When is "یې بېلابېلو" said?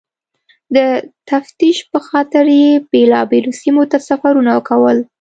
2.61-3.51